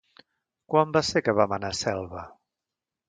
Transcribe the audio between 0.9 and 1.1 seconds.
va